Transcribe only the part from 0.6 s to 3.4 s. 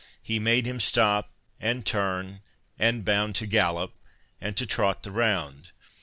him stop, and turn, and bound,